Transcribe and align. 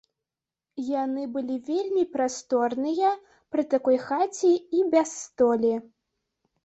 Яны 1.03 1.25
былі 1.35 1.57
вельмі 1.67 2.05
прасторныя 2.15 3.11
пры 3.57 3.63
такой 3.75 3.97
хаце 4.07 4.51
і 4.79 4.85
без 4.95 5.07
столі. 5.21 5.73